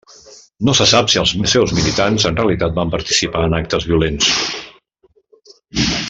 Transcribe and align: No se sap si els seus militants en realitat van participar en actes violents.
No 0.67 0.73
se 0.77 0.85
sap 0.91 1.11
si 1.13 1.19
els 1.23 1.33
seus 1.51 1.73
militants 1.79 2.25
en 2.31 2.39
realitat 2.41 2.73
van 2.81 2.93
participar 2.97 3.43
en 3.49 3.57
actes 3.61 3.85
violents. 3.93 4.35